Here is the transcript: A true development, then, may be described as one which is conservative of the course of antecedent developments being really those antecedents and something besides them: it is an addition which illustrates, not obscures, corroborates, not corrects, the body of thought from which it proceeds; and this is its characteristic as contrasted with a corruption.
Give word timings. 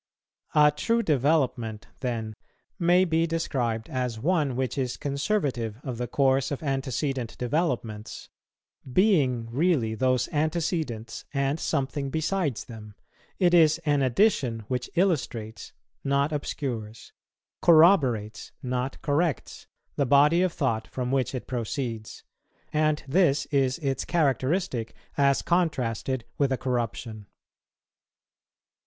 A 0.55 0.71
true 0.71 1.03
development, 1.03 1.85
then, 1.99 2.33
may 2.79 3.05
be 3.05 3.27
described 3.27 3.87
as 3.87 4.17
one 4.19 4.55
which 4.55 4.75
is 4.75 4.97
conservative 4.97 5.79
of 5.83 5.99
the 5.99 6.07
course 6.07 6.49
of 6.49 6.63
antecedent 6.63 7.37
developments 7.37 8.27
being 8.91 9.47
really 9.51 9.93
those 9.93 10.27
antecedents 10.29 11.25
and 11.35 11.59
something 11.59 12.09
besides 12.09 12.63
them: 12.63 12.95
it 13.37 13.53
is 13.53 13.77
an 13.85 14.01
addition 14.01 14.61
which 14.61 14.89
illustrates, 14.95 15.71
not 16.03 16.31
obscures, 16.31 17.13
corroborates, 17.61 18.51
not 18.63 18.99
corrects, 19.03 19.67
the 19.97 20.05
body 20.07 20.41
of 20.41 20.51
thought 20.51 20.87
from 20.87 21.11
which 21.11 21.35
it 21.35 21.45
proceeds; 21.45 22.23
and 22.73 23.03
this 23.07 23.45
is 23.51 23.77
its 23.77 24.03
characteristic 24.03 24.95
as 25.15 25.43
contrasted 25.43 26.25
with 26.39 26.51
a 26.51 26.57
corruption. 26.57 27.27